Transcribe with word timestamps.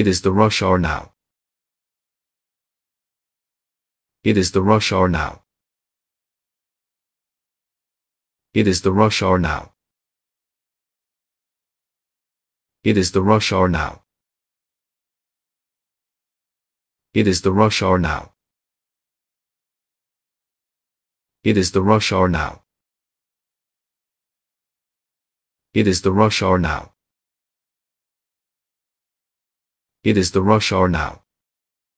It 0.00 0.06
is 0.06 0.20
the 0.20 0.30
rush 0.30 0.62
hour 0.62 0.78
now. 0.78 1.12
It 4.22 4.36
is 4.36 4.50
the 4.52 4.60
rush 4.60 4.92
hour 4.92 5.08
now. 5.08 5.44
It 8.52 8.68
is 8.68 8.82
the 8.82 8.92
rush 8.92 9.22
hour 9.22 9.38
now. 9.38 9.72
It 12.84 12.98
is 12.98 13.12
the 13.12 13.22
rush 13.22 13.50
hour 13.54 13.70
now. 13.70 14.02
It 17.14 17.26
is 17.26 17.40
the 17.40 17.52
rush 17.52 17.82
hour 17.82 17.98
now. 17.98 18.34
It 21.42 21.56
is 21.56 21.70
the 21.70 21.80
rush 21.80 22.12
hour 22.12 22.28
now. 22.28 22.64
It 25.72 25.86
is 25.86 26.02
the 26.02 26.12
rush 26.12 26.42
hour 26.42 26.58
now. 26.58 26.95
It 30.06 30.16
is 30.16 30.30
the 30.30 30.40
rush 30.40 30.70
hour 30.70 30.88
now. 30.88 31.25